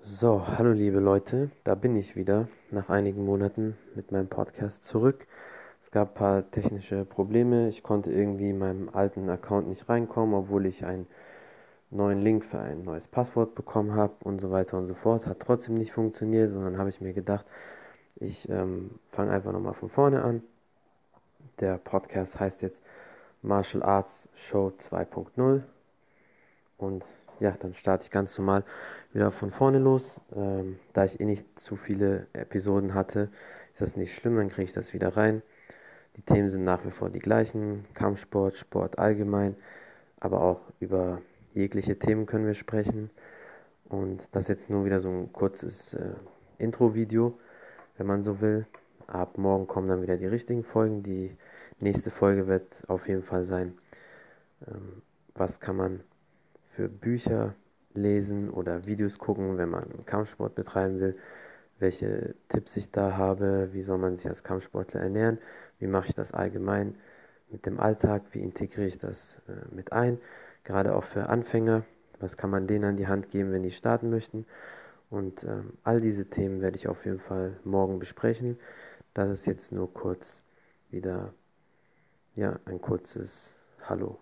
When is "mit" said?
3.94-4.10, 67.50-67.66, 69.74-69.92